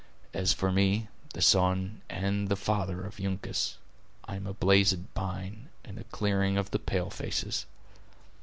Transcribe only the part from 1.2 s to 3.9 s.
the son and the father of Uncas,